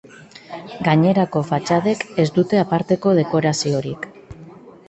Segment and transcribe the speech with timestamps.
[0.87, 4.13] Gainerako fatxadek ez dute aparteko dekoraziorik.